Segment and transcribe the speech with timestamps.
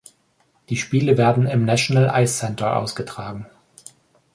[0.69, 3.45] Die Spiele werden im National Ice Centre ausgetragen.